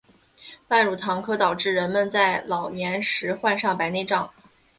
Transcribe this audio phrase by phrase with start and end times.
[0.67, 4.27] 半乳糖可导致人们在老年时患上白内障。